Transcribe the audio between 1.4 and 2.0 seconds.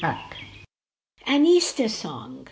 EASTER